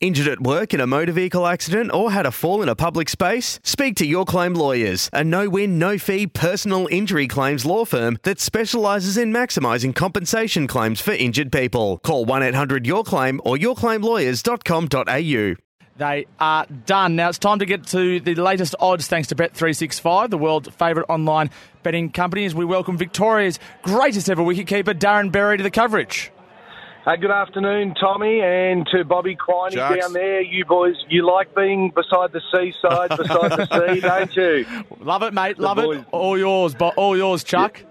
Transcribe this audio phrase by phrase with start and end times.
[0.00, 3.08] Injured at work in a motor vehicle accident or had a fall in a public
[3.08, 3.58] space?
[3.64, 8.16] Speak to Your Claim Lawyers, a no win, no fee personal injury claims law firm
[8.22, 11.98] that specialises in maximising compensation claims for injured people.
[12.04, 15.56] Call 1 800 Your Claim or yourclaimlawyers.com.au.
[15.96, 17.16] They are done.
[17.16, 21.12] Now it's time to get to the latest odds thanks to Bet365, the world's favourite
[21.12, 21.50] online
[21.82, 26.30] betting company, as we welcome Victoria's greatest ever wicketkeeper, Darren Berry, to the coverage.
[27.08, 30.42] Uh, good afternoon, Tommy, and to Bobby Quiney down there.
[30.42, 34.66] You boys, you like being beside the seaside, beside the sea, don't you?
[35.00, 35.58] Love it, mate.
[35.58, 36.00] Love boys.
[36.00, 36.06] it.
[36.12, 37.82] All yours, bo- all yours, Chuck.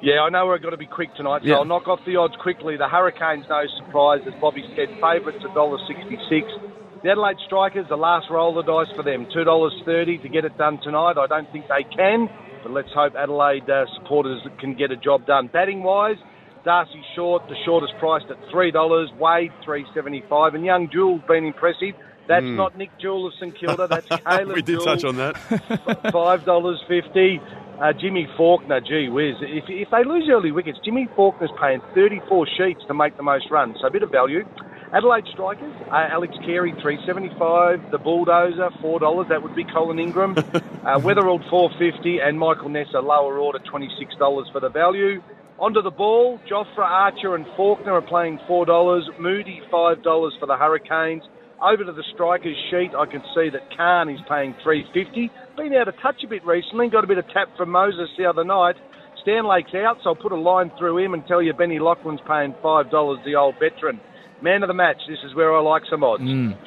[0.00, 1.56] Yeah, I know we've got to be quick tonight, so Yeah.
[1.56, 2.76] I'll knock off the odds quickly.
[2.76, 7.02] The Hurricanes, no surprise, as Bobby said, favourites $1.66.
[7.02, 10.56] The Adelaide Strikers, the last roll of the dice for them, $2.30 to get it
[10.56, 11.18] done tonight.
[11.18, 12.28] I don't think they can,
[12.62, 15.48] but let's hope Adelaide uh, supporters can get a job done.
[15.52, 16.18] Batting wise,
[16.64, 21.94] D'Arcy Short, the shortest priced at $3, Wade 375 and Young Jewell's been impressive.
[22.28, 25.36] That's not Nick Jewell of St Kilda, that's Caleb we did Jewell touch on that.
[26.12, 27.40] five dollars fifty.
[27.80, 29.34] Uh, Jimmy Faulkner, gee whiz.
[29.40, 33.50] If, if they lose early wickets, Jimmy Faulkner's paying 34 sheets to make the most
[33.50, 34.44] runs, so a bit of value.
[34.92, 37.90] Adelaide Strikers, uh, Alex Carey, 375.
[37.90, 39.28] The Bulldozer, $4.
[39.28, 40.36] That would be Colin Ingram.
[40.38, 45.22] uh, Weatherald, 450 And Michael Neser, lower order, $26 for the value.
[45.60, 49.20] Onto the ball, Jofra Archer and Faulkner are playing $4.
[49.20, 51.22] Moody, $5 for the Hurricanes.
[51.60, 55.30] Over to the strikers sheet, I can see that Khan is paying 350.
[55.58, 58.24] Been out of touch a bit recently, got a bit of tap from Moses the
[58.24, 58.76] other night.
[59.22, 62.54] Stanlake's out, so I'll put a line through him and tell you Benny Laughlin's paying
[62.64, 64.00] $5, the old veteran.
[64.40, 66.22] Man of the match, this is where I like some odds.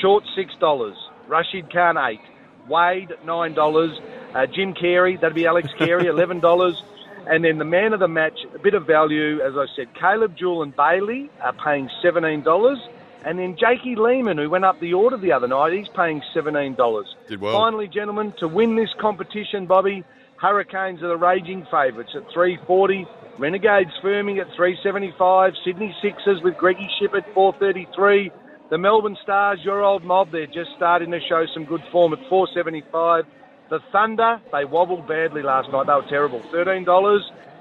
[0.00, 0.94] Short $6,
[1.26, 2.20] Rashid Khan 8
[2.68, 4.00] Wade $9,
[4.32, 6.76] uh, Jim Carey, that'd be Alex Carey, $11.
[7.28, 10.36] And then the man of the match, a bit of value, as I said, Caleb
[10.36, 12.76] Jewell and Bailey are paying $17.
[13.24, 17.04] And then Jakey Lehmann, who went up the order the other night, he's paying $17.
[17.28, 17.58] Did well.
[17.58, 20.04] Finally, gentlemen, to win this competition, Bobby,
[20.40, 23.06] Hurricanes are the raging favourites at 340.
[23.38, 25.54] Renegades firming at 375.
[25.64, 28.30] Sydney Sixers with Greggy Ship at 433.
[28.70, 32.20] The Melbourne Stars, your old mob, they're just starting to show some good form at
[32.28, 33.24] 475.
[33.68, 35.86] The Thunder, they wobbled badly last night.
[35.86, 36.40] They were terrible.
[36.52, 37.18] $13.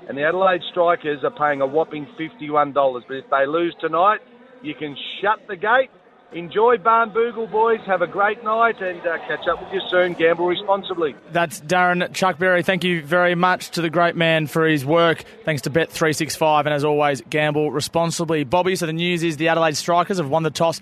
[0.07, 2.73] And the Adelaide Strikers are paying a whopping $51.
[3.07, 4.19] But if they lose tonight,
[4.61, 5.89] you can shut the gate.
[6.31, 7.79] Enjoy Barn Boogle, boys.
[7.85, 10.13] Have a great night and uh, catch up with you soon.
[10.13, 11.15] Gamble responsibly.
[11.31, 12.61] That's Darren Chuck Berry.
[12.61, 15.23] Thank you very much to the great man for his work.
[15.45, 16.65] Thanks to Bet365.
[16.65, 18.43] And as always, gamble responsibly.
[18.43, 20.81] Bobby, so the news is the Adelaide Strikers have won the toss.